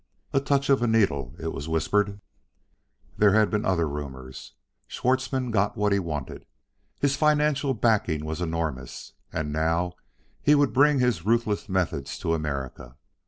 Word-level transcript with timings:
A 0.33 0.39
touch 0.39 0.71
of 0.71 0.81
a 0.81 0.87
needle, 0.87 1.35
it 1.37 1.53
was 1.53 1.69
whispered.... 1.69 2.21
There 3.19 3.33
had 3.35 3.51
been 3.51 3.65
other 3.67 3.87
rumors; 3.87 4.53
Schwartzmann 4.87 5.51
got 5.51 5.77
what 5.77 5.91
he 5.91 5.99
wanted; 5.99 6.47
his 6.99 7.15
financial 7.15 7.75
backing 7.75 8.25
was 8.25 8.41
enormous. 8.41 9.13
And 9.31 9.53
now 9.53 9.93
he 10.41 10.55
would 10.55 10.73
bring 10.73 10.97
his 10.97 11.23
ruthless 11.23 11.69
methods 11.69 12.17
to 12.17 12.33
America. 12.33 12.97